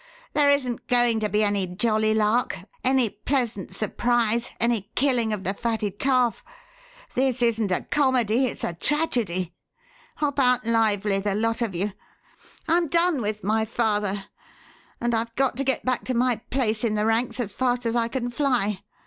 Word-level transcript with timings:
There 0.33 0.49
isn't 0.49 0.87
going 0.87 1.19
to 1.19 1.29
be 1.29 1.43
any 1.43 1.67
'jolly 1.67 2.15
lark,' 2.15 2.57
any 2.83 3.07
'pleasant 3.07 3.75
surprise,' 3.75 4.49
any 4.59 4.89
'killing 4.95 5.31
of 5.31 5.43
the 5.43 5.53
fatted 5.53 5.99
calf.' 5.99 6.43
This 7.13 7.43
isn't 7.43 7.69
a 7.69 7.83
comedy 7.83 8.45
it's 8.47 8.63
a 8.63 8.73
tragedy! 8.73 9.53
Hop 10.15 10.39
out 10.39 10.65
lively 10.65 11.19
the 11.19 11.35
lot 11.35 11.61
of 11.61 11.75
you! 11.75 11.93
I'm 12.67 12.87
done 12.87 13.21
with 13.21 13.43
my 13.43 13.63
father, 13.63 14.25
and 14.99 15.13
I've 15.13 15.35
got 15.35 15.55
to 15.57 15.63
get 15.63 15.85
back 15.85 16.03
to 16.05 16.15
my 16.15 16.37
place 16.49 16.83
in 16.83 16.95
the 16.95 17.05
ranks 17.05 17.39
as 17.39 17.53
fast 17.53 17.85
as 17.85 17.95
I 17.95 18.07
can 18.07 18.31
fly. 18.31 18.81